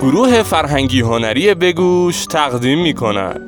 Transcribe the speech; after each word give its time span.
گروه 0.00 0.42
فرهنگی 0.42 1.00
هنری 1.00 1.54
بگوش 1.54 2.26
تقدیم 2.26 2.82
می 2.82 2.94
کند 2.94 3.40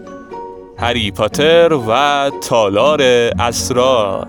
هری 0.78 1.10
پاتر 1.10 1.72
و 1.88 2.30
تالار 2.48 3.02
اسرار. 3.38 4.28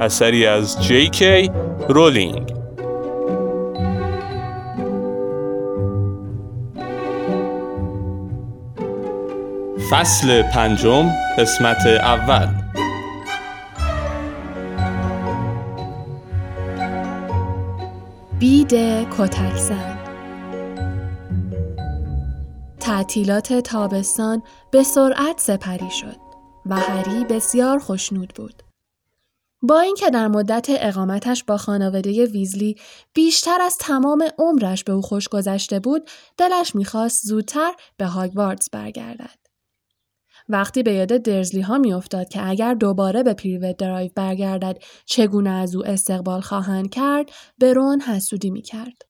اثری 0.00 0.46
از 0.46 0.82
جی 0.82 1.08
کی 1.08 1.50
رولینگ. 1.88 2.63
فصل 9.94 10.42
پنجم 10.42 11.10
قسمت 11.38 11.86
اول 11.86 12.48
بید 18.38 18.70
کتکزن 19.18 19.98
تعطیلات 22.80 23.52
تابستان 23.52 24.42
به 24.70 24.82
سرعت 24.82 25.40
سپری 25.40 25.90
شد 25.90 26.16
و 26.66 26.76
هری 26.76 27.24
بسیار 27.24 27.78
خوشنود 27.78 28.32
بود. 28.36 28.62
با 29.62 29.80
اینکه 29.80 30.10
در 30.10 30.28
مدت 30.28 30.66
اقامتش 30.68 31.44
با 31.44 31.56
خانواده 31.56 32.26
ویزلی 32.26 32.76
بیشتر 33.14 33.58
از 33.62 33.78
تمام 33.78 34.24
عمرش 34.38 34.84
به 34.84 34.92
او 34.92 35.02
خوش 35.02 35.28
گذشته 35.28 35.80
بود، 35.80 36.10
دلش 36.38 36.74
می‌خواست 36.74 37.26
زودتر 37.26 37.72
به 37.96 38.06
هاگوارتس 38.06 38.70
برگردد. 38.70 39.43
وقتی 40.48 40.82
به 40.82 40.92
یاد 40.92 41.16
دورسلی 41.16 41.60
ها 41.60 41.78
میافتاد 41.78 42.28
که 42.28 42.48
اگر 42.48 42.74
دوباره 42.74 43.22
به 43.22 43.34
پریوت 43.34 43.76
درایو 43.76 44.10
برگردد 44.14 44.82
چگونه 45.06 45.50
از 45.50 45.76
او 45.76 45.86
استقبال 45.86 46.40
خواهند 46.40 46.90
کرد 46.90 47.30
به 47.58 47.72
رون 47.72 48.00
حسودی 48.00 48.50
می‌کرد. 48.50 49.02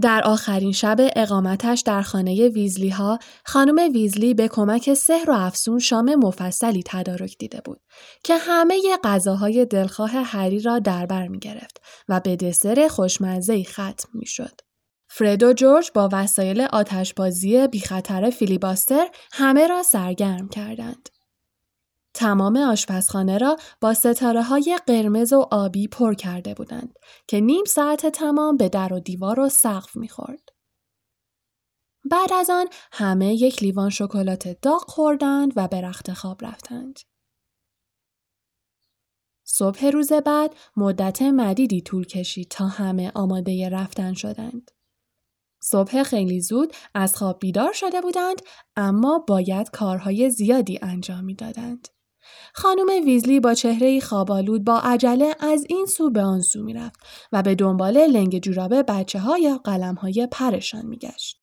در 0.00 0.22
آخرین 0.24 0.72
شب 0.72 0.96
اقامتش 1.16 1.80
در 1.86 2.02
خانه 2.02 2.48
ویزلی 2.48 2.88
ها 2.88 3.18
خانم 3.44 3.92
ویزلی 3.92 4.34
به 4.34 4.48
کمک 4.48 4.94
سحر 4.94 5.30
و 5.30 5.34
افسون 5.34 5.78
شام 5.78 6.14
مفصلی 6.14 6.82
تدارک 6.86 7.38
دیده 7.38 7.60
بود 7.64 7.80
که 8.24 8.36
همه 8.36 8.80
غذاهای 9.04 9.64
دلخواه 9.64 10.10
هری 10.10 10.60
را 10.60 10.78
در 10.78 11.06
بر 11.06 11.28
می 11.28 11.38
گرفت 11.38 11.80
و 12.08 12.20
به 12.20 12.36
دسر 12.36 12.88
خوشمزه 12.90 13.64
ختم 13.64 14.08
می 14.14 14.26
شد. 14.26 14.67
فرد 15.10 15.42
و 15.42 15.52
جورج 15.52 15.90
با 15.94 16.08
وسایل 16.12 16.60
آتشبازی 16.60 17.66
بیخطر 17.66 18.30
فیلیباستر 18.30 19.08
همه 19.32 19.66
را 19.66 19.82
سرگرم 19.82 20.48
کردند. 20.48 21.08
تمام 22.14 22.56
آشپزخانه 22.56 23.38
را 23.38 23.56
با 23.80 23.94
ستاره 23.94 24.42
های 24.42 24.78
قرمز 24.86 25.32
و 25.32 25.46
آبی 25.50 25.88
پر 25.88 26.14
کرده 26.14 26.54
بودند 26.54 26.94
که 27.28 27.40
نیم 27.40 27.64
ساعت 27.64 28.06
تمام 28.06 28.56
به 28.56 28.68
در 28.68 28.92
و 28.92 29.00
دیوار 29.00 29.40
و 29.40 29.48
سقف 29.48 29.96
می‌خورد. 29.96 30.48
بعد 32.10 32.32
از 32.32 32.50
آن 32.50 32.66
همه 32.92 33.34
یک 33.34 33.62
لیوان 33.62 33.90
شکلات 33.90 34.48
داغ 34.62 34.84
خوردند 34.90 35.52
و 35.56 35.68
به 35.68 35.80
رخت 35.80 36.12
خواب 36.12 36.44
رفتند. 36.44 36.98
صبح 39.44 39.86
روز 39.86 40.12
بعد 40.12 40.54
مدت 40.76 41.22
مدیدی 41.22 41.80
طول 41.80 42.06
کشید 42.06 42.48
تا 42.48 42.66
همه 42.66 43.12
آماده 43.14 43.68
رفتن 43.68 44.14
شدند. 44.14 44.70
صبح 45.60 46.02
خیلی 46.02 46.40
زود 46.40 46.72
از 46.94 47.16
خواب 47.16 47.38
بیدار 47.38 47.72
شده 47.72 48.00
بودند 48.00 48.42
اما 48.76 49.24
باید 49.28 49.70
کارهای 49.70 50.30
زیادی 50.30 50.78
انجام 50.82 51.24
می‌دادند. 51.24 51.88
خانم 52.54 53.04
ویزلی 53.04 53.40
با 53.40 53.54
چهره 53.54 54.00
خوابالود 54.00 54.64
با 54.64 54.80
عجله 54.80 55.34
از 55.40 55.64
این 55.68 55.86
سو 55.86 56.10
به 56.10 56.22
آن 56.22 56.40
سو 56.40 56.62
می‌رفت 56.62 57.00
و 57.32 57.42
به 57.42 57.54
دنبال 57.54 58.06
لنگ 58.06 58.38
جوراب 58.38 58.82
بچه 58.82 59.18
ها 59.18 59.38
یا 59.38 59.58
قلم 59.58 59.94
های 59.94 60.28
پرشان 60.30 60.86
میگشت. 60.86 61.40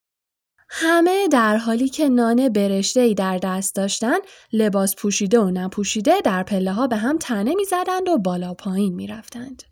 همه 0.70 1.28
در 1.28 1.58
حالی 1.58 1.90
که 1.90 2.10
نان 2.10 2.50
برشته 2.50 3.00
ای 3.00 3.14
در 3.14 3.38
دست 3.38 3.76
داشتند 3.76 4.22
لباس 4.54 4.96
پوشیده 4.96 5.40
و 5.40 5.50
نپوشیده 5.50 6.22
در 6.24 6.44
پله 6.44 6.72
ها 6.72 6.88
به 6.88 6.96
هم 6.96 7.18
تنه 7.18 7.56
می‌زدند 7.56 8.10
و 8.10 8.18
بالا 8.18 8.54
پایین 8.54 8.96
می‌رفتند. 8.96 9.64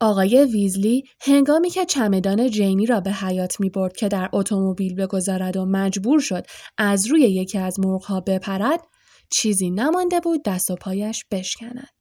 آقای 0.00 0.44
ویزلی 0.44 1.04
هنگامی 1.20 1.70
که 1.70 1.84
چمدان 1.84 2.50
جینی 2.50 2.86
را 2.86 3.00
به 3.00 3.12
حیات 3.12 3.60
می 3.60 3.70
برد 3.70 3.96
که 3.96 4.08
در 4.08 4.28
اتومبیل 4.32 4.94
بگذارد 4.94 5.56
و 5.56 5.64
مجبور 5.66 6.20
شد 6.20 6.46
از 6.78 7.06
روی 7.06 7.20
یکی 7.20 7.58
از 7.58 7.80
مرغها 7.80 8.20
بپرد 8.20 8.80
چیزی 9.30 9.70
نمانده 9.70 10.20
بود 10.20 10.42
دست 10.44 10.70
و 10.70 10.74
پایش 10.74 11.24
بشکند. 11.30 12.00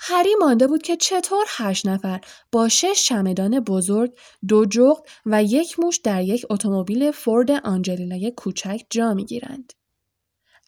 هری 0.00 0.34
مانده 0.40 0.66
بود 0.66 0.82
که 0.82 0.96
چطور 0.96 1.44
هشت 1.48 1.86
نفر 1.86 2.20
با 2.52 2.68
شش 2.68 3.02
چمدان 3.06 3.60
بزرگ، 3.60 4.12
دو 4.48 4.66
جغد 4.66 5.02
و 5.26 5.42
یک 5.44 5.80
موش 5.80 5.98
در 5.98 6.22
یک 6.22 6.46
اتومبیل 6.50 7.10
فورد 7.10 7.50
آنجلینا 7.50 8.30
کوچک 8.30 8.80
جا 8.90 9.14
می‌گیرند. 9.14 9.72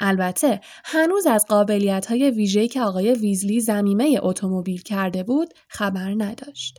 البته 0.00 0.60
هنوز 0.84 1.26
از 1.26 1.46
قابلیت 1.46 2.06
های 2.06 2.30
ویژه‌ای 2.30 2.68
که 2.68 2.82
آقای 2.82 3.12
ویزلی 3.12 3.60
زمیمه 3.60 4.18
اتومبیل 4.22 4.82
کرده 4.82 5.22
بود 5.22 5.54
خبر 5.68 6.14
نداشت. 6.18 6.78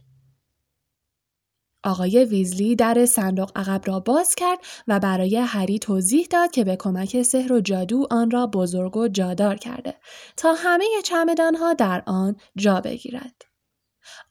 آقای 1.83 2.25
ویزلی 2.25 2.75
در 2.75 3.05
صندوق 3.05 3.51
عقب 3.55 3.81
را 3.85 3.99
باز 3.99 4.35
کرد 4.35 4.59
و 4.87 4.99
برای 4.99 5.37
هری 5.37 5.79
توضیح 5.79 6.27
داد 6.29 6.51
که 6.51 6.63
به 6.63 6.75
کمک 6.75 7.21
سحر 7.21 7.53
و 7.53 7.61
جادو 7.61 8.07
آن 8.11 8.31
را 8.31 8.47
بزرگ 8.47 8.97
و 8.97 9.07
جادار 9.07 9.55
کرده 9.55 9.95
تا 10.37 10.53
همه 10.53 10.85
چمدانها 11.03 11.73
در 11.73 12.03
آن 12.05 12.35
جا 12.57 12.81
بگیرد. 12.81 13.41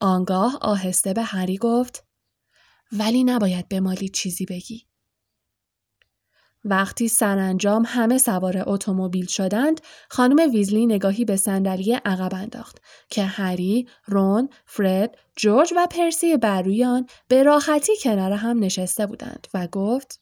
آنگاه 0.00 0.58
آهسته 0.60 1.12
به 1.12 1.22
هری 1.22 1.56
گفت 1.56 2.04
ولی 2.92 3.24
نباید 3.24 3.68
به 3.68 3.80
مالی 3.80 4.08
چیزی 4.08 4.46
بگی. 4.46 4.86
وقتی 6.68 7.08
سرانجام 7.08 7.84
همه 7.86 8.18
سوار 8.18 8.62
اتومبیل 8.66 9.26
شدند، 9.26 9.80
خانم 10.10 10.50
ویزلی 10.50 10.86
نگاهی 10.86 11.24
به 11.24 11.36
صندلی 11.36 11.92
عقب 11.92 12.34
انداخت 12.34 12.78
که 13.10 13.24
هری، 13.24 13.88
رون، 14.06 14.48
فرد، 14.66 15.18
جورج 15.36 15.74
و 15.76 15.86
پرسی 15.90 16.36
بر 16.36 16.62
روی 16.62 16.84
آن 16.84 17.06
به 17.28 17.42
راحتی 17.42 17.92
کنار 18.02 18.32
هم 18.32 18.58
نشسته 18.58 19.06
بودند 19.06 19.46
و 19.54 19.66
گفت: 19.72 20.20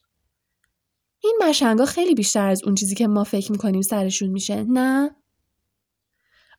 این 1.23 1.39
مشنگا 1.49 1.85
خیلی 1.85 2.15
بیشتر 2.15 2.49
از 2.49 2.63
اون 2.63 2.75
چیزی 2.75 2.95
که 2.95 3.07
ما 3.07 3.23
فکر 3.23 3.51
می‌کنیم 3.51 3.81
سرشون 3.81 4.29
میشه، 4.29 4.63
نه؟ 4.63 5.15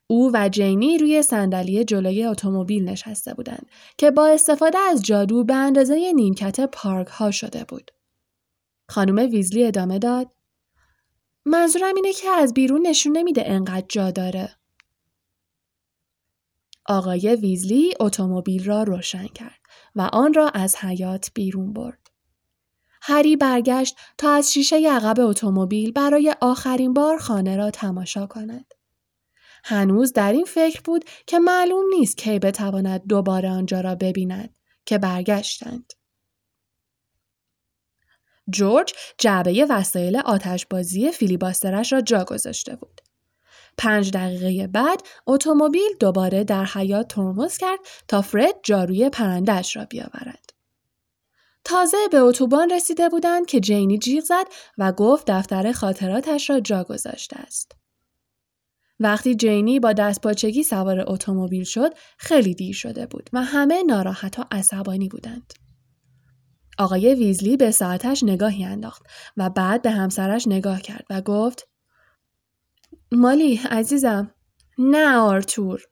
او 0.06 0.30
و 0.34 0.48
جینی 0.48 0.98
روی 0.98 1.22
صندلی 1.22 1.84
جلوی 1.84 2.24
اتومبیل 2.24 2.84
نشسته 2.88 3.34
بودند 3.34 3.66
که 3.98 4.10
با 4.10 4.26
استفاده 4.26 4.78
از 4.78 5.02
جادو 5.02 5.44
به 5.44 5.54
اندازه 5.54 6.12
نیمکت 6.12 6.60
پارک 6.60 7.06
ها 7.06 7.30
شده 7.30 7.64
بود. 7.64 7.90
خانم 8.88 9.30
ویزلی 9.30 9.64
ادامه 9.64 9.98
داد. 9.98 10.32
منظورم 11.44 11.94
اینه 11.94 12.12
که 12.12 12.28
از 12.28 12.54
بیرون 12.54 12.86
نشون 12.86 13.16
نمیده 13.16 13.42
انقدر 13.46 13.86
جا 13.88 14.10
داره. 14.10 14.56
آقای 16.86 17.36
ویزلی 17.36 17.94
اتومبیل 18.00 18.64
را 18.64 18.82
روشن 18.82 19.26
کرد 19.26 19.60
و 19.94 20.00
آن 20.12 20.34
را 20.34 20.48
از 20.48 20.76
حیات 20.76 21.30
بیرون 21.34 21.72
برد. 21.72 22.10
هری 23.02 23.36
برگشت 23.36 23.96
تا 24.18 24.32
از 24.32 24.52
شیشه 24.52 24.90
عقب 24.90 25.20
اتومبیل 25.20 25.92
برای 25.92 26.34
آخرین 26.40 26.94
بار 26.94 27.18
خانه 27.18 27.56
را 27.56 27.70
تماشا 27.70 28.26
کند. 28.26 28.74
هنوز 29.64 30.12
در 30.12 30.32
این 30.32 30.44
فکر 30.44 30.80
بود 30.80 31.04
که 31.26 31.38
معلوم 31.38 31.84
نیست 31.98 32.16
کی 32.16 32.38
بتواند 32.38 33.06
دوباره 33.06 33.50
آنجا 33.50 33.80
را 33.80 33.94
ببیند 33.94 34.54
که 34.86 34.98
برگشتند. 34.98 35.92
جورج 38.50 38.92
جعبه 39.18 39.66
وسایل 39.70 40.16
آتشبازی 40.16 41.10
فیلیباسترش 41.10 41.92
را 41.92 42.00
جا 42.00 42.24
گذاشته 42.24 42.76
بود. 42.76 43.00
پنج 43.78 44.10
دقیقه 44.10 44.66
بعد 44.66 45.02
اتومبیل 45.26 45.96
دوباره 46.00 46.44
در 46.44 46.64
حیات 46.64 47.08
ترمز 47.08 47.56
کرد 47.56 47.78
تا 48.08 48.22
فرد 48.22 48.54
جاروی 48.62 49.10
پرندهش 49.10 49.76
را 49.76 49.84
بیاورد. 49.84 50.52
تازه 51.64 51.96
به 52.10 52.18
اتوبان 52.18 52.70
رسیده 52.70 53.08
بودند 53.08 53.46
که 53.46 53.60
جینی 53.60 53.98
جیغ 53.98 54.24
زد 54.24 54.46
و 54.78 54.92
گفت 54.92 55.30
دفتر 55.30 55.72
خاطراتش 55.72 56.50
را 56.50 56.60
جا 56.60 56.84
گذاشته 56.84 57.36
است. 57.36 57.72
وقتی 59.00 59.34
جینی 59.34 59.80
با 59.80 59.92
دستپاچگی 59.92 60.62
سوار 60.62 61.04
اتومبیل 61.06 61.64
شد 61.64 61.94
خیلی 62.18 62.54
دیر 62.54 62.74
شده 62.74 63.06
بود 63.06 63.30
و 63.32 63.42
همه 63.42 63.82
ناراحت 63.82 64.38
و 64.38 64.44
عصبانی 64.50 65.08
بودند. 65.08 65.52
آقای 66.78 67.14
ویزلی 67.14 67.56
به 67.56 67.70
ساعتش 67.70 68.24
نگاهی 68.24 68.64
انداخت 68.64 69.02
و 69.36 69.50
بعد 69.50 69.82
به 69.82 69.90
همسرش 69.90 70.46
نگاه 70.46 70.80
کرد 70.80 71.06
و 71.10 71.20
گفت 71.20 71.68
مالی 73.12 73.60
عزیزم 73.70 74.34
نه 74.78 75.16
آرتور 75.16 75.82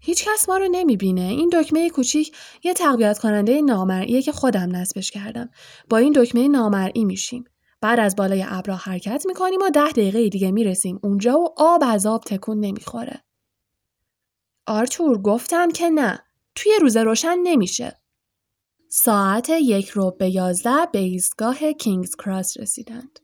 هیچ 0.00 0.24
کس 0.24 0.48
ما 0.48 0.56
رو 0.56 0.68
نمی‌بینه 0.70 1.20
این 1.20 1.50
دکمه 1.52 1.90
کوچیک 1.90 2.36
یه 2.64 2.74
تقویت 2.74 3.18
کننده 3.18 3.60
نامرئیه 3.60 4.22
که 4.22 4.32
خودم 4.32 4.76
نصبش 4.76 5.10
کردم 5.10 5.50
با 5.90 5.96
این 5.96 6.12
دکمه 6.16 6.48
نامرئی 6.48 7.04
میشیم 7.04 7.44
بعد 7.80 8.00
از 8.00 8.16
بالای 8.16 8.44
ابرا 8.48 8.76
حرکت 8.76 9.24
می‌کنیم 9.26 9.60
و 9.62 9.70
ده 9.70 9.90
دقیقه 9.90 10.28
دیگه 10.28 10.50
می‌رسیم 10.50 11.00
اونجا 11.02 11.38
و 11.38 11.54
آب 11.56 11.82
از 11.86 12.06
آب 12.06 12.24
تکون 12.24 12.60
نمی‌خوره. 12.60 13.24
آرتور 14.66 15.22
گفتم 15.22 15.70
که 15.70 15.90
نه. 15.90 16.18
توی 16.54 16.72
روز 16.80 16.96
روشن 16.96 17.36
نمیشه. 17.42 17.96
ساعت 18.88 19.48
یک 19.50 19.88
رو 19.88 20.10
به 20.10 20.30
یازده 20.30 20.86
به 20.92 20.98
ایستگاه 20.98 21.72
کینگز 21.72 22.16
کراس 22.16 22.56
رسیدند. 22.60 23.20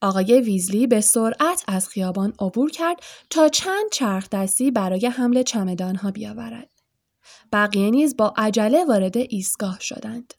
آقای 0.00 0.40
ویزلی 0.40 0.86
به 0.86 1.00
سرعت 1.00 1.64
از 1.68 1.88
خیابان 1.88 2.34
عبور 2.40 2.70
کرد 2.70 3.00
تا 3.30 3.48
چند 3.48 3.90
چرخ 3.92 4.28
دستی 4.28 4.70
برای 4.70 5.06
حمل 5.06 5.42
چمدانها 5.42 6.10
بیاورد. 6.10 6.70
بقیه 7.52 7.90
نیز 7.90 8.16
با 8.16 8.34
عجله 8.36 8.84
وارد 8.84 9.16
ایستگاه 9.16 9.78
شدند. 9.80 10.34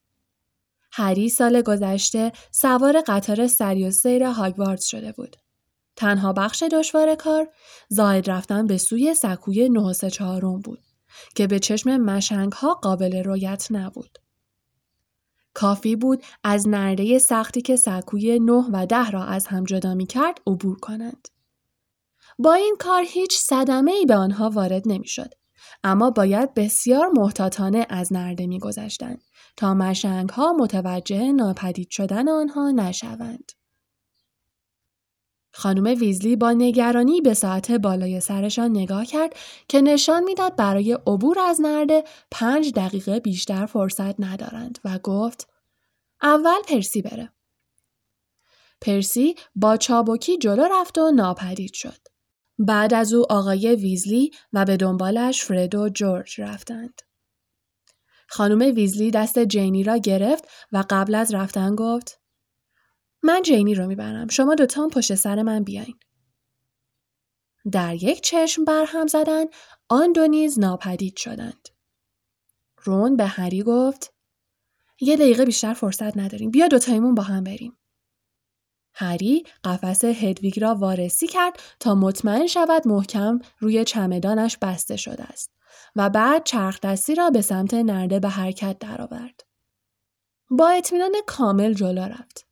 هری 0.92 1.30
سال 1.30 1.62
گذشته 1.62 2.32
سوار 2.52 3.02
قطار 3.08 3.48
سری 3.48 3.88
و 3.88 3.92
سیر 3.92 4.24
هاگواردز 4.24 4.86
شده 4.86 5.12
بود. 5.12 5.36
تنها 5.96 6.34
بخش 6.34 6.64
دشوار 6.64 7.16
کار 7.16 7.48
زاید 7.90 8.30
رفتن 8.30 8.68
به 8.68 8.78
سوی 8.78 9.14
سکوی 9.14 9.70
نه 9.70 9.94
چهارم 9.94 10.62
بود 10.62 10.89
که 11.36 11.48
به 11.48 11.60
چشم 11.60 11.98
مشنگ 11.98 12.52
ها 12.52 12.74
قابل 12.74 13.24
رویت 13.24 13.68
نبود. 13.72 14.18
کافی 15.54 15.96
بود 15.96 16.24
از 16.44 16.68
نرده 16.68 17.20
سختی 17.20 17.62
که 17.62 17.76
سکوی 17.76 18.40
نه 18.40 18.66
و 18.74 18.86
ده 18.86 19.10
را 19.12 19.24
از 19.24 19.48
هم 19.48 19.64
جدا 19.64 19.94
می 19.94 20.06
کرد 20.06 20.42
عبور 20.48 20.80
کنند. 20.80 21.28
با 22.40 22.54
این 22.54 22.76
کار 22.80 23.04
هیچ 23.08 23.38
صدمه 23.38 23.92
ای 23.92 24.06
به 24.06 24.16
آنها 24.16 24.50
وارد 24.50 24.84
نمی 24.86 25.08
شد. 25.08 25.34
اما 25.84 26.12
باید 26.12 26.54
بسیار 26.54 27.10
محتاطانه 27.16 27.86
از 27.90 28.14
نرده 28.14 28.48
می 28.48 28.60
گذشتند 28.60 29.24
تا 29.58 29.74
مشنگ 29.74 30.30
ها 30.30 30.54
متوجه 30.54 31.32
ناپدید 31.32 31.90
شدن 31.90 32.30
آنها 32.30 32.72
نشوند. 32.72 33.52
خانم 35.60 35.84
ویزلی 35.84 36.36
با 36.36 36.52
نگرانی 36.52 37.22
به 37.22 37.34
ساعت 37.34 37.72
بالای 37.72 38.20
سرشان 38.20 38.72
نگاه 38.72 39.06
کرد 39.06 39.34
که 39.68 39.82
نشان 39.82 40.24
می‌داد 40.24 40.56
برای 40.56 40.94
عبور 40.94 41.40
از 41.40 41.62
نرده 41.62 42.04
پنج 42.32 42.74
دقیقه 42.74 43.20
بیشتر 43.20 43.66
فرصت 43.66 44.20
ندارند 44.20 44.80
و 44.86 45.00
گفت 45.04 45.48
اول 46.22 46.62
پرسی 46.68 47.02
بره. 47.02 47.30
پرسی 48.82 49.36
با 49.56 49.78
چابکی 49.78 50.38
جلو 50.38 50.68
رفت 50.72 50.98
و 50.98 51.12
ناپدید 51.12 51.74
شد. 51.74 52.00
بعد 52.60 52.94
از 52.94 53.14
او 53.14 53.32
آقای 53.32 53.76
ویزلی 53.76 54.32
و 54.54 54.66
به 54.66 54.78
دنبالش 54.78 55.44
فرد 55.44 55.76
و 55.76 55.90
جورج 55.90 56.42
رفتند. 56.42 57.02
خانم 58.28 58.76
ویزلی 58.76 59.12
دست 59.12 59.40
جینی 59.40 59.84
را 59.84 59.98
گرفت 59.98 60.48
و 60.72 60.84
قبل 60.90 61.16
از 61.16 61.34
رفتن 61.34 61.76
گفت 61.76 62.19
من 63.24 63.42
جینی 63.42 63.76
رو 63.76 63.88
می‌برم. 63.88 64.28
شما 64.28 64.56
دوتا 64.56 64.88
پشت 64.88 65.16
سر 65.16 65.42
من 65.42 65.64
بیاین. 65.64 66.00
در 67.72 67.96
یک 67.96 68.22
چشم 68.22 68.66
برهم 68.66 69.08
زدن 69.08 69.46
آن 69.90 70.14
دو 70.14 70.28
نیز 70.28 70.60
ناپدید 70.60 71.18
شدند. 71.18 71.70
رون 72.84 73.16
به 73.18 73.26
هری 73.26 73.64
گفت 73.64 74.14
یه 75.02 75.16
دقیقه 75.16 75.46
بیشتر 75.46 75.74
فرصت 75.74 76.18
نداریم. 76.18 76.52
بیا 76.52 76.68
دوتایمون 76.68 77.16
با 77.16 77.24
هم 77.24 77.44
بریم. 77.44 77.78
هری 78.94 79.44
قفس 79.64 80.06
هدویگ 80.06 80.60
را 80.60 80.76
وارسی 80.76 81.28
کرد 81.28 81.60
تا 81.80 81.96
مطمئن 81.96 82.48
شود 82.48 82.88
محکم 82.88 83.40
روی 83.60 83.84
چمدانش 83.84 84.58
بسته 84.58 84.96
شده 84.96 85.24
است 85.24 85.52
و 85.96 86.10
بعد 86.10 86.44
چرخ 86.44 86.80
دستی 86.80 87.16
را 87.16 87.30
به 87.30 87.42
سمت 87.42 87.74
نرده 87.74 88.20
به 88.20 88.30
حرکت 88.30 88.80
درآورد. 88.80 89.42
با 90.50 90.70
اطمینان 90.70 91.16
کامل 91.28 91.74
جلو 91.74 92.02
رفت. 92.02 92.49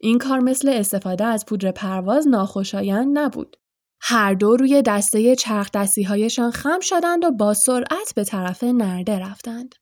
این 0.00 0.18
کار 0.18 0.40
مثل 0.40 0.68
استفاده 0.68 1.24
از 1.24 1.46
پودر 1.46 1.72
پرواز 1.72 2.28
ناخوشایند 2.28 3.18
نبود. 3.18 3.56
هر 4.00 4.34
دو 4.34 4.56
روی 4.56 4.82
دسته 4.82 5.36
چرخ 5.36 5.70
دستی 5.70 6.02
هایشان 6.02 6.50
خم 6.50 6.80
شدند 6.80 7.24
و 7.24 7.30
با 7.30 7.54
سرعت 7.54 8.12
به 8.16 8.24
طرف 8.24 8.64
نرده 8.64 9.18
رفتند. 9.18 9.74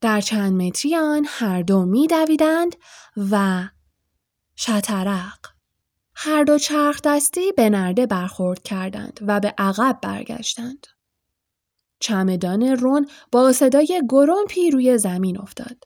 در 0.00 0.20
چند 0.20 0.62
متری 0.62 0.96
آن 0.96 1.26
هر 1.28 1.62
دو 1.62 1.84
می 1.84 2.08
و 3.16 3.64
شطرق 4.56 5.38
هر 6.14 6.44
دو 6.44 6.58
چرخ 6.58 7.00
دستی 7.04 7.52
به 7.52 7.70
نرده 7.70 8.06
برخورد 8.06 8.62
کردند 8.62 9.20
و 9.26 9.40
به 9.40 9.54
عقب 9.58 9.98
برگشتند. 10.02 10.86
چمدان 12.00 12.62
رون 12.62 13.08
با 13.32 13.52
صدای 13.52 14.02
گرومپی 14.08 14.70
روی 14.70 14.98
زمین 14.98 15.38
افتاد. 15.40 15.84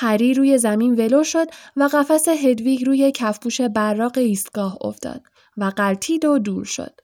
هری 0.00 0.34
روی 0.34 0.58
زمین 0.58 0.94
ولو 0.94 1.24
شد 1.24 1.46
و 1.76 1.88
قفس 1.92 2.28
هدویگ 2.28 2.84
روی 2.84 3.12
کفپوش 3.14 3.60
براق 3.60 4.18
ایستگاه 4.18 4.78
افتاد 4.80 5.22
و 5.56 5.64
قلتید 5.64 6.24
و 6.24 6.38
دور 6.38 6.64
شد. 6.64 7.00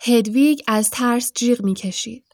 هدویگ 0.00 0.60
از 0.66 0.90
ترس 0.90 1.32
جیغ 1.34 1.62
می‌کشید. 1.62 2.24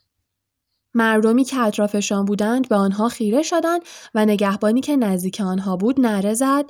مردمی 0.95 1.45
که 1.45 1.61
اطرافشان 1.61 2.25
بودند 2.25 2.69
به 2.69 2.77
آنها 2.77 3.09
خیره 3.09 3.43
شدند 3.43 3.83
و 4.15 4.25
نگهبانی 4.25 4.81
که 4.81 4.97
نزدیک 4.97 5.41
آنها 5.41 5.77
بود 5.77 6.01
نره 6.01 6.35
زد 6.35 6.65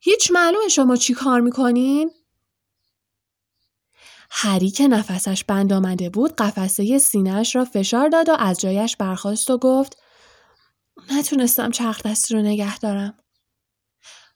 هیچ 0.00 0.30
معلوم 0.30 0.68
شما 0.68 0.96
چی 0.96 1.14
کار 1.14 1.40
می‌کنین؟ 1.40 2.10
هری 4.30 4.70
که 4.70 4.88
نفسش 4.88 5.44
بند 5.44 5.72
آمده 5.72 6.10
بود 6.10 6.36
قفسه 6.36 6.98
سینهش 6.98 7.56
را 7.56 7.64
فشار 7.64 8.08
داد 8.08 8.28
و 8.28 8.36
از 8.38 8.60
جایش 8.60 8.96
برخاست 8.96 9.50
و 9.50 9.58
گفت 9.58 10.03
نتونستم 11.10 11.70
چرخ 11.70 12.02
دستی 12.02 12.34
رو 12.34 12.42
نگه 12.42 12.78
دارم. 12.78 13.18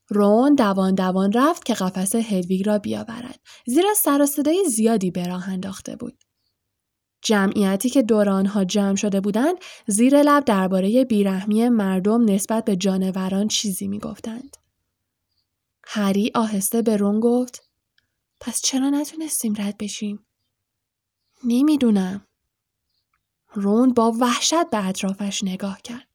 رون 0.08 0.54
دوان 0.54 0.94
دوان 0.94 1.32
رفت 1.32 1.64
که 1.64 1.74
قفس 1.74 2.14
هدویگ 2.14 2.66
را 2.66 2.78
بیاورد. 2.78 3.40
زیرا 3.66 3.94
سر 3.94 4.26
صدای 4.26 4.64
زیادی 4.68 5.10
به 5.10 5.26
راه 5.26 5.48
انداخته 5.48 5.96
بود. 5.96 6.24
جمعیتی 7.22 7.90
که 7.90 8.02
دور 8.02 8.28
آنها 8.28 8.64
جمع 8.64 8.96
شده 8.96 9.20
بودند 9.20 9.56
زیر 9.86 10.22
لب 10.22 10.44
درباره 10.44 11.04
بیرحمی 11.04 11.68
مردم 11.68 12.24
نسبت 12.24 12.64
به 12.64 12.76
جانوران 12.76 13.48
چیزی 13.48 13.88
می‌گفتند. 13.88 14.56
هری 15.84 16.30
آهسته 16.34 16.82
به 16.82 16.96
رون 16.96 17.20
گفت 17.20 17.70
پس 18.40 18.60
چرا 18.60 18.90
نتونستیم 18.90 19.54
رد 19.58 19.76
بشیم؟ 19.78 20.26
نمی‌دونم. 21.44 22.26
رون 23.54 23.94
با 23.94 24.12
وحشت 24.20 24.70
به 24.70 24.86
اطرافش 24.86 25.44
نگاه 25.44 25.82
کرد. 25.82 26.07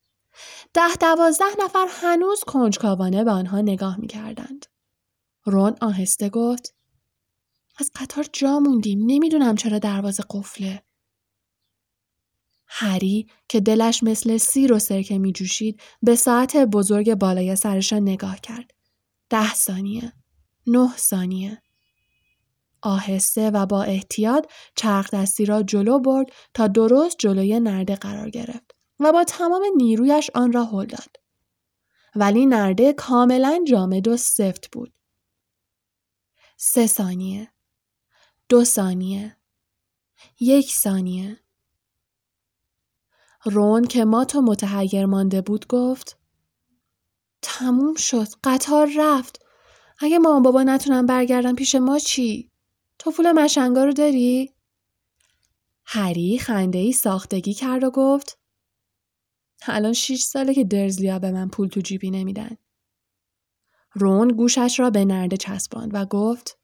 ده 0.73 0.95
دوازده 1.01 1.45
نفر 1.63 1.87
هنوز 1.89 2.39
کنجکاوانه 2.47 3.23
به 3.23 3.31
آنها 3.31 3.61
نگاه 3.61 3.99
می 3.99 4.07
کردند. 4.07 4.65
رون 5.45 5.75
آهسته 5.81 6.29
گفت 6.29 6.75
از 7.77 7.91
قطار 7.95 8.25
جا 8.33 8.59
موندیم 8.59 8.99
نمی‌دونم 9.05 9.55
چرا 9.55 9.79
دروازه 9.79 10.23
قفله. 10.29 10.83
هری 12.67 13.27
که 13.49 13.59
دلش 13.59 14.03
مثل 14.03 14.37
سیر 14.37 14.73
و 14.73 14.79
سرکه 14.79 15.17
می 15.17 15.31
جوشید 15.31 15.81
به 16.01 16.15
ساعت 16.15 16.57
بزرگ 16.57 17.15
بالای 17.15 17.55
سرشان 17.55 18.01
نگاه 18.01 18.39
کرد. 18.39 18.71
ده 19.29 19.53
ثانیه. 19.53 20.13
نه 20.67 20.97
ثانیه. 20.97 21.61
آهسته 22.81 23.49
و 23.49 23.65
با 23.65 23.83
احتیاط 23.83 24.45
چرخ 24.75 25.09
دستی 25.09 25.45
را 25.45 25.63
جلو 25.63 25.99
برد 25.99 26.27
تا 26.53 26.67
درست 26.67 27.15
جلوی 27.19 27.59
نرده 27.59 27.95
قرار 27.95 28.29
گرفت 28.29 28.75
و 29.03 29.11
با 29.11 29.23
تمام 29.23 29.63
نیرویش 29.75 30.29
آن 30.35 30.53
را 30.53 30.65
هل 30.65 30.85
داد. 30.85 31.17
ولی 32.15 32.45
نرده 32.45 32.93
کاملا 32.93 33.63
جامد 33.67 34.07
و 34.07 34.17
سفت 34.17 34.71
بود. 34.71 34.93
سه 36.57 36.87
ثانیه. 36.87 37.51
دو 38.49 38.63
ثانیه. 38.63 39.37
یک 40.39 40.71
ثانیه. 40.71 41.39
رون 43.45 43.87
که 43.87 44.05
ما 44.05 44.25
تو 44.25 44.41
متحیر 44.41 45.05
مانده 45.05 45.41
بود 45.41 45.67
گفت 45.67 46.17
تموم 47.41 47.95
شد. 47.95 48.27
قطار 48.43 48.89
رفت. 48.97 49.43
اگه 49.99 50.19
مامان 50.19 50.43
بابا 50.43 50.63
نتونن 50.63 51.05
برگردن 51.05 51.55
پیش 51.55 51.75
ما 51.75 51.99
چی؟ 51.99 52.51
تو 52.99 53.11
پول 53.11 53.31
مشنگا 53.31 53.83
رو 53.83 53.93
داری؟ 53.93 54.53
هری 55.85 56.39
خنده 56.39 56.79
ای 56.79 56.91
ساختگی 56.91 57.53
کرد 57.53 57.83
و 57.83 57.91
گفت 57.91 58.42
الان 59.67 59.93
شیش 59.93 60.23
ساله 60.23 60.53
که 60.53 60.63
درزلیا 60.63 61.19
به 61.19 61.31
من 61.31 61.49
پول 61.49 61.67
تو 61.67 61.81
جیبی 61.81 62.11
نمیدن. 62.11 62.57
رون 63.93 64.27
گوشش 64.27 64.79
را 64.79 64.89
به 64.89 65.05
نرده 65.05 65.37
چسباند 65.37 65.91
و 65.93 66.05
گفت 66.05 66.57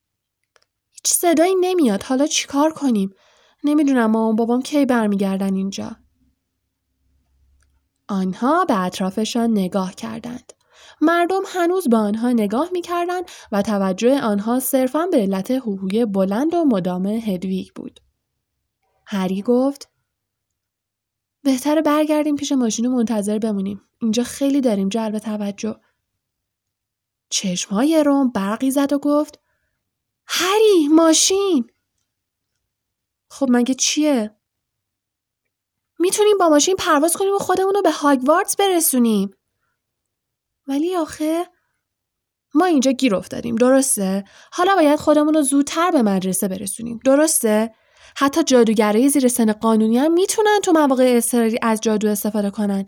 هیچ 0.92 1.14
صدایی 1.14 1.56
نمیاد 1.62 2.04
حالا 2.04 2.28
چیکار 2.28 2.74
کنیم؟ 2.74 3.14
نمی‌دونم 3.64 4.12
مامان 4.12 4.36
بابام 4.36 4.62
کی 4.62 4.86
برمیگردن 4.86 5.54
اینجا. 5.54 5.96
آنها 8.08 8.66
به 8.66 8.80
اطرافشان 8.80 9.52
نگاه 9.52 9.96
کردند. 9.96 10.54
مردم 11.02 11.42
هنوز 11.48 11.88
به 11.88 11.98
آنها 11.98 12.32
نگاه 12.32 12.70
می‌کردند 12.74 13.26
و 13.52 13.62
توجه 13.62 14.22
آنها 14.22 14.60
صرفا 14.60 15.06
به 15.12 15.18
علت 15.18 15.52
هوهوی 15.52 16.06
بلند 16.06 16.54
و 16.54 16.66
مدام 16.66 17.06
هدویگ 17.06 17.68
بود. 17.76 18.00
هری 19.06 19.42
گفت 19.42 19.90
بهتره 21.44 21.82
برگردیم 21.82 22.36
پیش 22.36 22.52
ماشین 22.52 22.86
و 22.86 22.90
منتظر 22.90 23.40
بمونیم. 23.40 23.82
اینجا 24.02 24.24
خیلی 24.24 24.62
داریم 24.62 24.90
جلب 24.90 25.20
توجه. 25.20 25.80
چشمهای 27.30 28.04
روم 28.04 28.32
برقی 28.32 28.72
زد 28.72 28.94
و 28.94 29.00
گفت 29.00 29.40
هری 30.28 30.88
ماشین 30.88 31.72
خب 33.30 33.48
مگه 33.50 33.74
چیه؟ 33.74 34.36
می‌تونیم 36.00 36.38
با 36.38 36.50
ماشین 36.50 36.76
پرواز 36.76 37.16
کنیم 37.18 37.36
و 37.36 37.38
خودمون 37.38 37.74
رو 37.74 37.82
به 37.82 37.92
هاگوارتس 37.92 38.56
برسونیم. 38.56 39.32
ولی 40.68 40.96
آخه 40.96 41.46
ما 42.54 42.66
اینجا 42.66 42.92
گیر 42.92 43.16
افتادیم 43.16 43.56
درسته؟ 43.56 44.24
حالا 44.52 44.76
باید 44.76 45.00
خودمون 45.00 45.34
رو 45.34 45.42
زودتر 45.42 45.92
به 45.92 46.02
مدرسه 46.02 46.48
برسونیم 46.48 47.00
درسته؟ 47.06 47.76
حتی 48.18 48.44
جادوگرای 48.44 49.10
زیر 49.10 49.28
سن 49.28 49.52
قانونی 49.52 49.98
هم 49.98 50.14
می‌تونن 50.14 50.60
تو 50.64 50.72
مواقع 50.72 51.14
اضطراری 51.18 51.60
از 51.62 51.80
جادو 51.82 52.08
استفاده 52.08 52.50
کنن. 52.50 52.86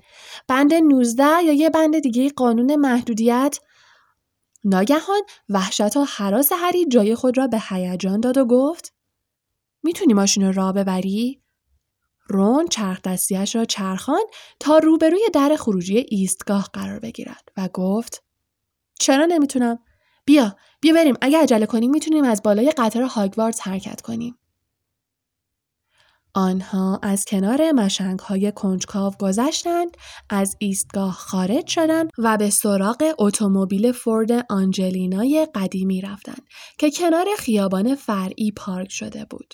بند 0.48 0.74
19 0.74 1.24
یا 1.24 1.54
یه 1.54 1.70
بند 1.70 2.00
دیگه 2.00 2.30
قانون 2.30 2.75
محدودیت 2.75 3.58
ناگهان 4.63 5.22
وحشت 5.50 5.98
و 5.98 6.04
حراس 6.04 6.50
هری 6.51 6.86
جای 6.86 7.16
خود 7.16 7.38
را 7.38 7.48
به 7.48 7.60
هیجان 7.70 8.20
داد 8.20 8.38
و 8.38 8.46
گفت 8.46 8.94
می‌تونی 9.84 10.13
ماشین 10.13 10.54
راه 10.54 10.74
ببری؟ 10.74 11.42
رون 12.28 12.68
چرخ 12.68 13.01
دستیش 13.01 13.56
را 13.56 13.66
چرخان 13.66 14.22
تا 14.60 14.78
روبروی 14.78 15.22
در 15.34 15.56
خروجی 15.56 16.06
ایستگاه 16.10 16.70
قرار 16.74 17.00
بگیرد 17.00 17.50
و 17.58 17.70
گفت 17.74 18.24
چرا 19.00 19.25
نمی‌تونم؟ 19.25 19.80
بیا 20.25 20.56
بیا 20.82 20.94
بریم 20.94 21.16
اگه 21.22 21.38
عجله 21.42 21.66
کنیم 21.66 21.92
می‌تونیم 21.92 22.24
از 22.24 22.44
بالای 22.44 22.72
قطار 22.78 23.04
هاگوارتس 23.04 23.62
حرکت 23.62 24.01
کنیم. 24.01 24.38
آنها 26.33 27.00
از 27.03 27.25
کنار 27.25 27.71
مشنگ 27.71 28.19
های 28.19 28.51
کنجکاو 28.51 29.13
گذشتند، 29.19 29.97
از 30.29 30.55
ایستگاه 30.59 31.13
خارج 31.13 31.67
شدند 31.67 32.09
و 32.17 32.38
به 32.38 32.50
سراغ 32.50 33.13
اتومبیل 33.19 33.91
فورد 33.91 34.31
آنجلینای 34.50 35.47
قدیمی 35.55 36.01
رفتند 36.01 36.41
که 36.77 36.91
کنار 36.91 37.25
خیابان 37.38 37.95
فرعی 37.95 38.51
پارک 38.51 38.91
شده 38.91 39.25
بود. 39.25 39.53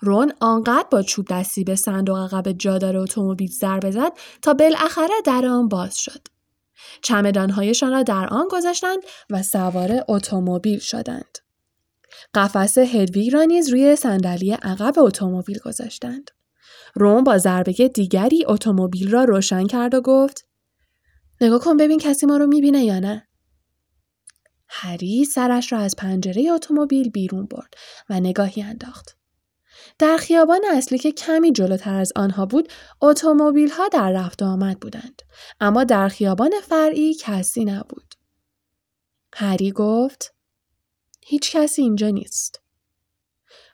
رون 0.00 0.32
آنقدر 0.40 0.88
با 0.90 1.02
چوب 1.02 1.26
دستی 1.30 1.64
به 1.64 1.76
صندوق 1.76 2.18
عقب 2.18 2.52
جادار 2.52 2.96
اتومبیل 2.96 3.50
ضربه 3.60 3.90
زد 3.90 4.12
تا 4.42 4.54
بالاخره 4.54 5.14
در 5.24 5.46
آن 5.46 5.68
باز 5.68 5.98
شد. 5.98 6.28
چمدانهایشان 7.02 7.92
را 7.92 8.02
در 8.02 8.28
آن 8.30 8.48
گذاشتند 8.50 9.02
و 9.30 9.42
سوار 9.42 10.04
اتومبیل 10.08 10.78
شدند. 10.78 11.38
قفس 12.34 12.78
هدویگ 12.78 13.32
را 13.32 13.42
نیز 13.42 13.68
روی 13.68 13.96
صندلی 13.96 14.52
عقب 14.52 14.94
اتومبیل 14.98 15.58
گذاشتند. 15.58 16.30
روم 16.94 17.24
با 17.24 17.38
ضربه 17.38 17.72
دیگری 17.72 18.44
اتومبیل 18.46 19.10
را 19.10 19.24
روشن 19.24 19.66
کرد 19.66 19.94
و 19.94 20.00
گفت 20.00 20.46
نگاه 21.40 21.60
کن 21.60 21.76
ببین 21.76 21.98
کسی 21.98 22.26
ما 22.26 22.36
رو 22.36 22.46
می‌بینه 22.46 22.84
یا 22.84 23.00
نه؟ 23.00 23.28
هری 24.68 25.24
سرش 25.24 25.72
را 25.72 25.78
از 25.78 25.96
پنجره 25.96 26.50
اتومبیل 26.50 27.10
بیرون 27.10 27.46
برد 27.46 27.74
و 28.10 28.20
نگاهی 28.20 28.62
انداخت. 28.62 29.18
در 29.98 30.16
خیابان 30.16 30.60
اصلی 30.70 30.98
که 30.98 31.12
کمی 31.12 31.52
جلوتر 31.52 31.94
از 31.94 32.12
آنها 32.16 32.46
بود 32.46 32.72
اتومبیل 33.02 33.70
ها 33.70 33.88
در 33.88 34.12
رفت 34.12 34.42
آمد 34.42 34.80
بودند 34.80 35.22
اما 35.60 35.84
در 35.84 36.08
خیابان 36.08 36.50
فرعی 36.62 37.14
کسی 37.14 37.64
نبود 37.64 38.14
هری 39.34 39.72
گفت 39.72 40.34
هیچ 41.28 41.56
کسی 41.56 41.82
اینجا 41.82 42.08
نیست 42.08 42.60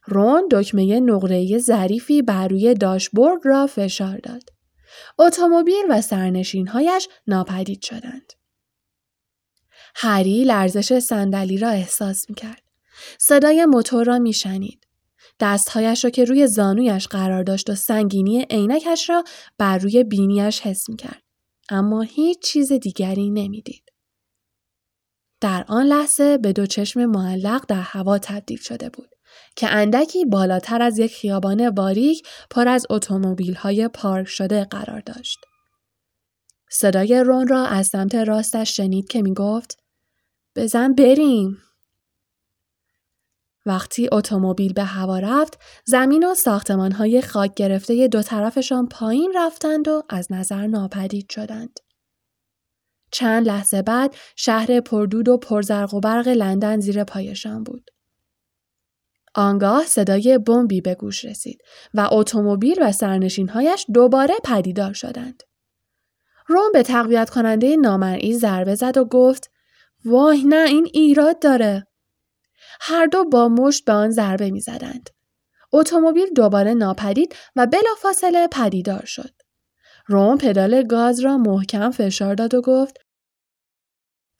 رون 0.06 0.48
دکمه 0.50 1.00
نقره 1.00 1.58
ظریفی 1.58 2.22
بر 2.22 2.48
روی 2.48 2.74
داشبورد 2.74 3.40
را 3.44 3.66
فشار 3.66 4.18
داد 4.18 4.50
اتومبیل 5.18 5.84
و 5.90 6.00
سرنشینهایش 6.00 7.08
ناپدید 7.26 7.82
شدند 7.82 8.32
هری 9.94 10.44
لرزش 10.44 10.98
صندلی 10.98 11.58
را 11.58 11.68
احساس 11.68 12.28
می 12.28 12.34
کرد. 12.34 12.62
صدای 13.18 13.66
موتور 13.66 14.06
را 14.06 14.18
میشنید. 14.18 14.86
دستهایش 15.40 16.04
را 16.04 16.10
که 16.10 16.24
روی 16.24 16.46
زانویش 16.46 17.08
قرار 17.08 17.42
داشت 17.42 17.70
و 17.70 17.74
سنگینی 17.74 18.46
عینکش 18.50 19.10
را 19.10 19.24
بر 19.58 19.78
روی 19.78 20.04
بینیش 20.04 20.60
حس 20.60 20.88
می 20.88 20.96
کرد. 20.96 21.22
اما 21.70 22.02
هیچ 22.02 22.38
چیز 22.42 22.72
دیگری 22.72 23.30
نمی‌دید. 23.30 23.83
در 25.44 25.64
آن 25.68 25.86
لحظه 25.86 26.38
به 26.38 26.52
دو 26.52 26.66
چشم 26.66 27.06
معلق 27.06 27.64
در 27.68 27.80
هوا 27.80 28.18
تبدیل 28.18 28.58
شده 28.58 28.88
بود 28.88 29.08
که 29.56 29.68
اندکی 29.70 30.24
بالاتر 30.24 30.82
از 30.82 30.98
یک 30.98 31.14
خیابان 31.14 31.70
باریک 31.70 32.26
پر 32.50 32.68
از 32.68 32.86
اتومبیل 32.90 33.54
های 33.54 33.88
پارک 33.88 34.28
شده 34.28 34.64
قرار 34.64 35.00
داشت. 35.00 35.38
صدای 36.70 37.22
رون 37.26 37.48
را 37.48 37.66
از 37.66 37.86
سمت 37.86 38.14
راستش 38.14 38.76
شنید 38.76 39.08
که 39.08 39.22
می 39.22 39.34
گفت 39.34 39.78
بزن 40.56 40.94
بریم. 40.94 41.58
وقتی 43.66 44.08
اتومبیل 44.12 44.72
به 44.72 44.84
هوا 44.84 45.18
رفت، 45.18 45.58
زمین 45.84 46.24
و 46.24 46.90
های 46.90 47.22
خاک 47.22 47.54
گرفته 47.54 48.08
دو 48.08 48.22
طرفشان 48.22 48.88
پایین 48.88 49.32
رفتند 49.36 49.88
و 49.88 50.02
از 50.08 50.32
نظر 50.32 50.66
ناپدید 50.66 51.30
شدند. 51.30 51.80
چند 53.14 53.46
لحظه 53.46 53.82
بعد 53.82 54.14
شهر 54.36 54.80
پردود 54.80 55.28
و 55.28 55.36
پرزرق 55.36 55.94
و 55.94 56.00
برق 56.00 56.28
لندن 56.28 56.80
زیر 56.80 57.04
پایشان 57.04 57.64
بود. 57.64 57.90
آنگاه 59.34 59.84
صدای 59.84 60.38
بمبی 60.38 60.80
به 60.80 60.94
گوش 60.94 61.24
رسید 61.24 61.58
و 61.94 62.08
اتومبیل 62.12 62.78
و 62.82 62.92
سرنشینهایش 62.92 63.86
دوباره 63.94 64.34
پدیدار 64.44 64.92
شدند. 64.92 65.42
روم 66.46 66.72
به 66.72 66.82
تقویت 66.82 67.30
کننده 67.30 67.76
نامرئی 67.76 68.34
ضربه 68.34 68.74
زد 68.74 68.96
و 68.96 69.04
گفت 69.04 69.50
وای 70.04 70.44
نه 70.44 70.68
این 70.68 70.88
ایراد 70.92 71.38
داره. 71.38 71.86
هر 72.80 73.06
دو 73.06 73.24
با 73.24 73.48
مشت 73.48 73.84
به 73.84 73.92
آن 73.92 74.10
ضربه 74.10 74.50
می 74.50 74.60
زدند. 74.60 75.10
اتومبیل 75.72 76.28
دوباره 76.36 76.74
ناپدید 76.74 77.34
و 77.56 77.66
بلافاصله 77.66 78.48
پدیدار 78.48 79.04
شد. 79.04 79.30
روم 80.06 80.38
پدال 80.38 80.82
گاز 80.82 81.20
را 81.20 81.38
محکم 81.38 81.90
فشار 81.90 82.34
داد 82.34 82.54
و 82.54 82.60
گفت 82.60 83.03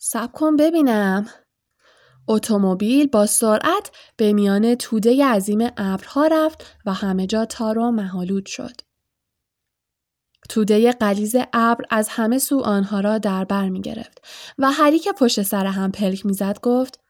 سب 0.07 0.33
کن 0.33 0.57
ببینم. 0.57 1.27
اتومبیل 2.29 3.07
با 3.07 3.27
سرعت 3.27 3.91
به 4.17 4.33
میان 4.33 4.75
توده 4.75 5.27
عظیم 5.27 5.69
ابرها 5.77 6.27
رفت 6.27 6.77
و 6.87 6.93
همه 6.93 7.27
جا 7.27 7.45
تار 7.45 7.79
و 7.79 7.91
مهالود 7.91 8.47
شد. 8.47 8.81
توده 10.49 10.93
قلیز 10.93 11.37
ابر 11.53 11.85
از 11.91 12.09
همه 12.09 12.39
سو 12.39 12.61
آنها 12.61 13.01
را 13.01 13.19
در 13.19 13.45
بر 13.45 13.69
می 13.69 13.81
گرفت 13.81 14.27
و 14.59 14.71
هری 14.71 14.99
که 14.99 15.13
پشت 15.13 15.43
سر 15.43 15.67
هم 15.67 15.93
پلک 15.93 16.27
می‌زد 16.27 16.61
گفت 16.63 17.01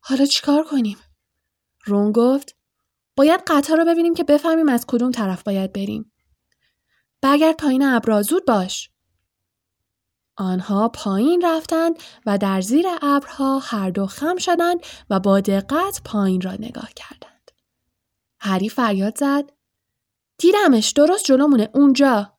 حالا 0.00 0.26
چیکار 0.26 0.64
کنیم؟ 0.64 0.98
رون 1.84 2.12
گفت 2.12 2.56
باید 3.16 3.40
قطار 3.46 3.76
رو 3.78 3.84
ببینیم 3.84 4.14
که 4.14 4.24
بفهمیم 4.24 4.68
از 4.68 4.84
کدوم 4.86 5.10
طرف 5.10 5.42
باید 5.42 5.72
بریم. 5.72 6.12
برگرد 7.20 7.56
پایین 7.56 7.82
ابرا 7.82 8.22
زود 8.22 8.46
باش. 8.46 8.90
آنها 10.38 10.88
پایین 10.88 11.42
رفتند 11.44 11.96
و 12.26 12.38
در 12.38 12.60
زیر 12.60 12.86
ابرها 13.02 13.58
هر 13.58 13.90
دو 13.90 14.06
خم 14.06 14.36
شدند 14.36 14.80
و 15.10 15.20
با 15.20 15.40
دقت 15.40 16.00
پایین 16.04 16.40
را 16.40 16.52
نگاه 16.52 16.90
کردند. 16.96 17.50
هری 18.40 18.68
فریاد 18.68 19.18
زد 19.18 19.52
دیدمش 20.38 20.90
درست 20.90 21.24
جلومونه 21.24 21.70
اونجا. 21.74 22.32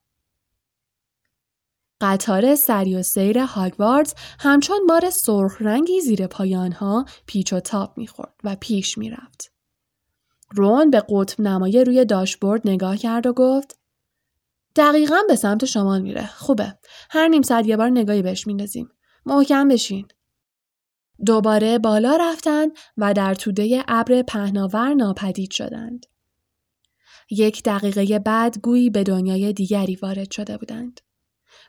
قطار 2.02 2.56
سری 2.56 2.96
و 2.96 3.04
سیر 3.04 3.40
هاگواردز 3.40 4.14
همچون 4.40 4.88
بار 4.88 5.10
سرخ 5.10 5.58
رنگی 5.60 6.02
زیر 6.02 6.28
پایانها 6.28 7.06
پیچ 7.26 7.54
و 7.54 7.60
تاب 7.60 7.98
می‌خورد 7.98 8.34
و 8.44 8.56
پیش 8.60 8.98
می‌رفت. 8.98 9.52
رون 10.52 10.90
به 10.90 11.04
قطب 11.10 11.42
نمای 11.42 11.84
روی 11.84 12.06
داشبورد 12.06 12.62
نگاه 12.66 12.98
کرد 12.98 13.28
و 13.28 13.34
گفت 13.34 13.79
دقیقا 14.80 15.18
به 15.28 15.36
سمت 15.36 15.66
شمال 15.66 16.02
میره. 16.02 16.26
خوبه. 16.26 16.78
هر 17.10 17.28
نیم 17.28 17.42
ساعت 17.42 17.68
یه 17.68 17.78
بار 17.78 17.90
نگاهی 17.90 18.22
بهش 18.22 18.48
میندازیم. 18.48 18.90
محکم 19.26 19.68
بشین. 19.68 20.08
دوباره 21.26 21.80
بالا 21.80 22.18
رفتند 22.22 22.72
و 22.98 23.14
در 23.14 23.34
توده 23.34 23.84
ابر 23.88 24.22
پهناور 24.22 24.94
ناپدید 24.94 25.52
شدند. 25.52 26.06
یک 27.32 27.64
دقیقه 27.64 28.20
بعد 28.20 28.60
گویی 28.60 28.90
به 28.90 29.04
دنیای 29.04 29.54
دیگری 29.54 29.96
وارد 29.96 30.32
شده 30.32 30.58
بودند. 30.58 31.00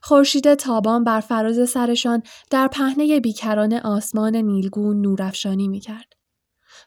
خورشید 0.02 0.54
تابان 0.54 1.04
بر 1.04 1.20
فراز 1.20 1.70
سرشان 1.70 2.22
در 2.50 2.68
پهنه 2.68 3.20
بیکران 3.20 3.72
آسمان 3.72 4.36
نیلگون 4.36 5.00
نورافشانی 5.00 5.68
می‌کرد 5.68 6.12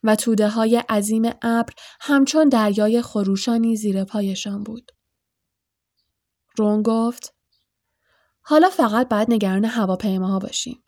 و 0.03 0.15
توده 0.15 0.49
های 0.49 0.75
عظیم 0.89 1.23
ابر 1.41 1.73
همچون 2.01 2.49
دریای 2.49 3.01
خروشانی 3.01 3.75
زیر 3.75 4.03
پایشان 4.03 4.63
بود. 4.63 4.91
رون 6.57 6.81
گفت 6.81 7.33
حالا 8.41 8.69
فقط 8.69 9.09
بعد 9.09 9.31
نگران 9.31 9.65
هواپیماها 9.65 10.39
باشیم. 10.39 10.83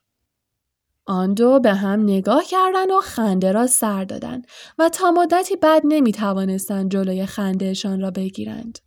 آن 1.05 1.33
دو 1.33 1.59
به 1.59 1.73
هم 1.73 2.03
نگاه 2.03 2.43
کردند 2.43 2.91
و 2.91 3.01
خنده 3.01 3.51
را 3.51 3.67
سر 3.67 4.03
دادند 4.03 4.47
و 4.77 4.89
تا 4.89 5.11
مدتی 5.11 5.55
بعد 5.55 5.81
نمی 5.85 6.11
توانستند 6.11 6.91
جلوی 6.91 7.25
خندهشان 7.25 8.01
را 8.01 8.11
بگیرند. 8.11 8.79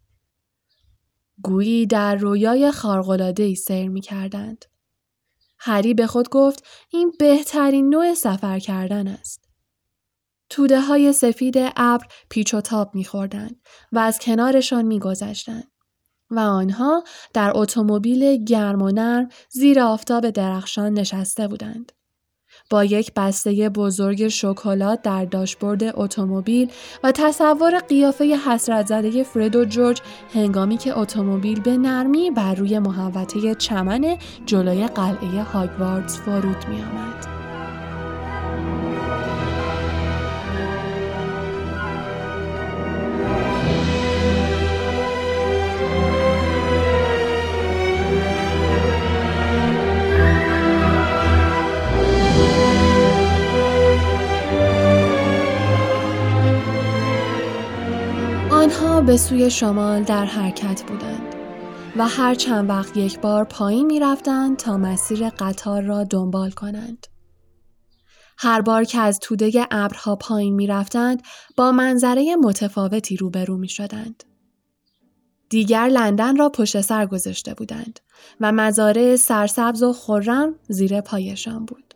گویی 1.42 1.86
در 1.86 2.16
رویای 2.16 2.72
ای 3.38 3.54
سیر 3.54 3.88
می 3.88 4.00
کردند. 4.00 4.64
هری 5.58 5.94
به 5.94 6.06
خود 6.06 6.28
گفت 6.28 6.64
این 6.90 7.12
بهترین 7.18 7.88
نوع 7.88 8.14
سفر 8.14 8.58
کردن 8.58 9.08
است. 9.08 9.48
توده 10.50 10.80
های 10.80 11.12
سفید 11.12 11.54
ابر 11.76 12.06
پیچ 12.30 12.54
و 12.54 12.60
تاب 12.60 12.94
میخوردند 12.94 13.60
و 13.92 13.98
از 13.98 14.18
کنارشان 14.18 14.84
میگذشتند 14.84 15.70
و 16.30 16.38
آنها 16.38 17.04
در 17.34 17.52
اتومبیل 17.54 18.44
گرم 18.44 18.82
و 18.82 18.90
نرم 18.90 19.28
زیر 19.50 19.80
آفتاب 19.80 20.30
درخشان 20.30 20.92
نشسته 20.92 21.48
بودند. 21.48 21.92
با 22.70 22.84
یک 22.84 23.12
بسته 23.16 23.68
بزرگ 23.68 24.28
شکلات 24.28 25.02
در 25.02 25.24
داشبورد 25.24 25.82
اتومبیل 25.84 26.70
و 27.04 27.12
تصور 27.12 27.78
قیافه 27.78 28.24
حسرت 28.24 28.86
زده 28.86 29.22
فرد 29.22 29.56
و 29.56 29.64
جورج 29.64 30.00
هنگامی 30.34 30.76
که 30.76 30.98
اتومبیل 30.98 31.60
به 31.60 31.76
نرمی 31.76 32.30
بر 32.30 32.54
روی 32.54 32.78
محوطه 32.78 33.54
چمن 33.54 34.16
جلوی 34.46 34.86
قلعه 34.86 35.42
هاگواردز 35.42 36.16
فرود 36.16 36.68
می 36.68 36.82
آمد. 36.82 37.37
به 59.08 59.16
سوی 59.16 59.50
شمال 59.50 60.02
در 60.02 60.24
حرکت 60.24 60.82
بودند 60.82 61.34
و 61.96 62.08
هر 62.08 62.34
چند 62.34 62.68
وقت 62.68 62.96
یک 62.96 63.20
بار 63.20 63.44
پایین 63.44 63.86
می 63.86 64.00
رفتند 64.00 64.56
تا 64.56 64.76
مسیر 64.76 65.30
قطار 65.30 65.82
را 65.82 66.04
دنبال 66.04 66.50
کنند. 66.50 67.06
هر 68.38 68.60
بار 68.60 68.84
که 68.84 68.98
از 68.98 69.18
توده 69.18 69.66
ابرها 69.70 70.16
پایین 70.16 70.54
می 70.54 70.66
رفتند 70.66 71.22
با 71.56 71.72
منظره 71.72 72.36
متفاوتی 72.36 73.16
روبرو 73.16 73.56
می 73.56 73.68
شدند. 73.68 74.24
دیگر 75.48 75.86
لندن 75.86 76.36
را 76.36 76.48
پشت 76.48 76.80
سر 76.80 77.06
گذاشته 77.06 77.54
بودند 77.54 78.00
و 78.40 78.52
مزارع 78.52 79.16
سرسبز 79.16 79.82
و 79.82 79.92
خرم 79.92 80.54
زیر 80.68 81.00
پایشان 81.00 81.64
بود. 81.64 81.87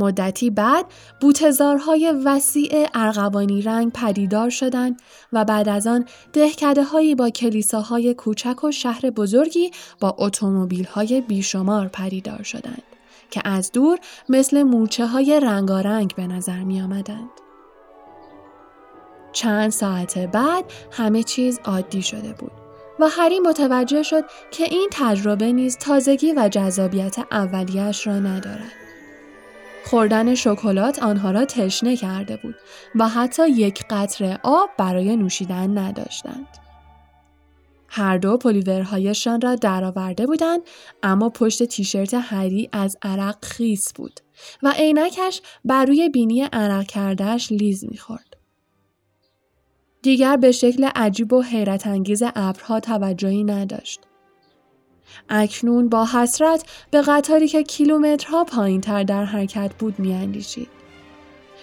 مدتی 0.00 0.50
بعد 0.50 0.86
بوتزارهای 1.20 2.14
وسیع 2.24 2.88
ارغوانی 2.94 3.62
رنگ 3.62 3.92
پدیدار 3.92 4.50
شدند 4.50 5.02
و 5.32 5.44
بعد 5.44 5.68
از 5.68 5.86
آن 5.86 6.04
دهکده 6.32 6.82
هایی 6.82 7.14
با 7.14 7.30
کلیساهای 7.30 8.14
کوچک 8.14 8.64
و 8.64 8.70
شهر 8.70 9.10
بزرگی 9.10 9.70
با 10.00 10.16
اتومبیل 10.18 10.84
های 10.84 11.20
بیشمار 11.20 11.88
پدیدار 11.88 12.42
شدند 12.42 12.82
که 13.30 13.40
از 13.44 13.72
دور 13.72 13.98
مثل 14.28 14.62
مورچه 14.62 15.06
های 15.06 15.40
رنگارنگ 15.40 16.14
به 16.14 16.26
نظر 16.26 16.58
می 16.58 16.82
آمدند. 16.82 17.30
چند 19.32 19.70
ساعت 19.70 20.18
بعد 20.18 20.64
همه 20.92 21.22
چیز 21.22 21.60
عادی 21.64 22.02
شده 22.02 22.32
بود 22.32 22.52
و 23.00 23.08
هری 23.08 23.40
متوجه 23.40 24.02
شد 24.02 24.24
که 24.50 24.64
این 24.64 24.88
تجربه 24.92 25.52
نیز 25.52 25.76
تازگی 25.76 26.32
و 26.32 26.48
جذابیت 26.48 27.16
اولیش 27.30 28.06
را 28.06 28.18
ندارد. 28.18 28.79
خوردن 29.84 30.34
شکلات 30.34 31.02
آنها 31.02 31.30
را 31.30 31.44
تشنه 31.44 31.96
کرده 31.96 32.36
بود 32.36 32.54
و 32.94 33.08
حتی 33.08 33.48
یک 33.48 33.84
قطره 33.90 34.38
آب 34.42 34.70
برای 34.78 35.16
نوشیدن 35.16 35.78
نداشتند. 35.78 36.46
هر 37.88 38.18
دو 38.18 38.36
پلیورهایشان 38.36 39.40
را 39.40 39.54
درآورده 39.54 40.26
بودند 40.26 40.60
اما 41.02 41.28
پشت 41.30 41.62
تیشرت 41.62 42.14
هری 42.14 42.68
از 42.72 42.96
عرق 43.02 43.44
خیس 43.44 43.92
بود 43.92 44.20
و 44.62 44.72
عینکش 44.76 45.42
بر 45.64 45.84
روی 45.84 46.08
بینی 46.08 46.42
عرق 46.42 46.86
کردهش 46.86 47.52
لیز 47.52 47.84
می‌خورد. 47.84 48.36
دیگر 50.02 50.36
به 50.36 50.52
شکل 50.52 50.84
عجیب 50.94 51.32
و 51.32 51.42
حیرت 51.42 51.86
انگیز 51.86 52.22
ابرها 52.34 52.80
توجهی 52.80 53.44
نداشت. 53.44 54.00
اکنون 55.28 55.88
با 55.88 56.06
حسرت 56.06 56.64
به 56.90 57.02
قطاری 57.02 57.48
که 57.48 57.62
کیلومترها 57.62 58.44
پایین 58.44 58.80
تر 58.80 59.02
در 59.02 59.24
حرکت 59.24 59.70
بود 59.78 59.98
میاندیشید. 59.98 60.68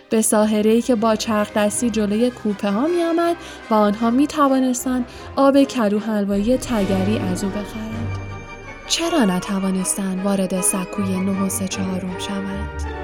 به 0.10 0.21
ساحره 0.21 0.81
که 0.81 0.95
با 0.95 1.15
چرخ 1.15 1.53
دستی 1.53 1.89
جلوی 1.89 2.29
کوپه 2.29 2.71
ها 2.71 2.88
می 2.88 3.03
آمد 3.03 3.36
و 3.69 3.73
آنها 3.73 4.10
می 4.10 4.27
توانستند 4.27 5.05
آب 5.36 5.63
کدو 5.63 5.99
حلوایی 5.99 6.57
تگری 6.57 7.17
از 7.17 7.43
او 7.43 7.49
بخرند. 7.49 8.17
چرا 8.88 9.25
نتوانستند 9.25 10.25
وارد 10.25 10.62
سکوی 10.62 11.19
نه 11.19 11.43
و 11.43 11.49
سه 11.49 11.67
چهارم 11.67 12.19
شوند؟ 12.19 12.96